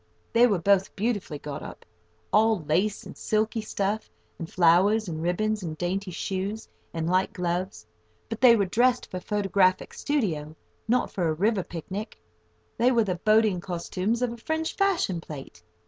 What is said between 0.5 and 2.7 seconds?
both beautifully got up—all